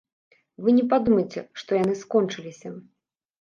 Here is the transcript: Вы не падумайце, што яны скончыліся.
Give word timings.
Вы 0.63 0.73
не 0.77 0.85
падумайце, 0.93 1.43
што 1.65 1.77
яны 1.83 1.93
скончыліся. 2.01 2.73